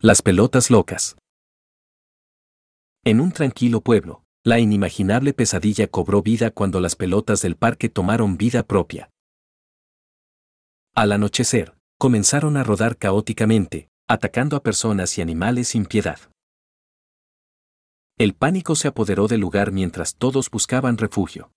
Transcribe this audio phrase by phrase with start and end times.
[0.00, 1.16] Las pelotas locas.
[3.04, 8.36] En un tranquilo pueblo, la inimaginable pesadilla cobró vida cuando las pelotas del parque tomaron
[8.36, 9.10] vida propia.
[10.94, 16.20] Al anochecer, comenzaron a rodar caóticamente, atacando a personas y animales sin piedad.
[18.18, 21.50] El pánico se apoderó del lugar mientras todos buscaban refugio.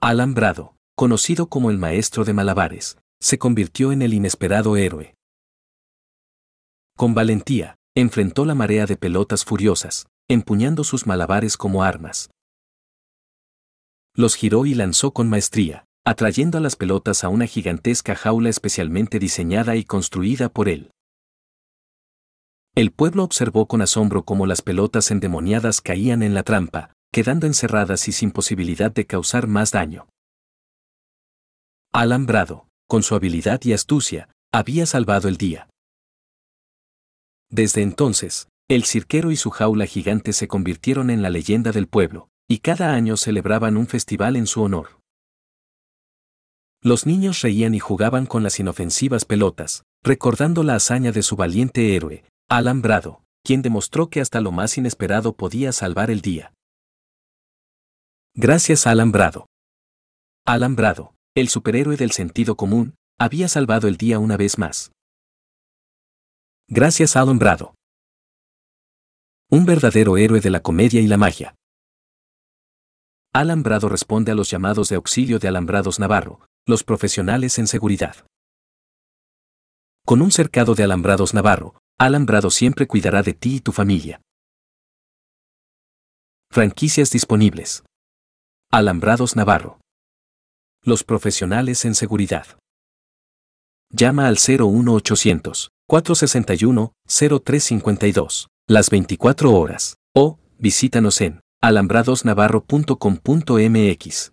[0.00, 5.16] Alambrado, conocido como el maestro de malabares, se convirtió en el inesperado héroe.
[7.02, 12.30] Con valentía, enfrentó la marea de pelotas furiosas, empuñando sus malabares como armas.
[14.14, 19.18] Los giró y lanzó con maestría, atrayendo a las pelotas a una gigantesca jaula especialmente
[19.18, 20.92] diseñada y construida por él.
[22.76, 28.06] El pueblo observó con asombro cómo las pelotas endemoniadas caían en la trampa, quedando encerradas
[28.06, 30.06] y sin posibilidad de causar más daño.
[31.92, 35.66] Alambrado, con su habilidad y astucia, había salvado el día.
[37.52, 42.30] Desde entonces, el cirquero y su jaula gigante se convirtieron en la leyenda del pueblo,
[42.48, 44.98] y cada año celebraban un festival en su honor.
[46.82, 51.94] Los niños reían y jugaban con las inofensivas pelotas, recordando la hazaña de su valiente
[51.94, 56.54] héroe, Alambrado, quien demostró que hasta lo más inesperado podía salvar el día.
[58.34, 59.46] Gracias a Alambrado.
[60.46, 64.90] Alambrado, el superhéroe del sentido común, había salvado el día una vez más.
[66.74, 67.74] Gracias a Alambrado.
[69.50, 71.54] Un verdadero héroe de la comedia y la magia.
[73.34, 78.16] Alambrado responde a los llamados de auxilio de Alambrados Navarro, los profesionales en seguridad.
[80.06, 84.22] Con un cercado de Alambrados Navarro, Alambrado siempre cuidará de ti y tu familia.
[86.50, 87.84] Franquicias disponibles.
[88.70, 89.78] Alambrados Navarro.
[90.82, 92.46] Los profesionales en seguridad.
[93.90, 104.32] Llama al 01800 461 0352 las 24 horas o visítanos en alambradosnavarro.com.mx.